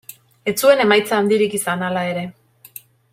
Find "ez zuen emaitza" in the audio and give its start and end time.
0.51-1.19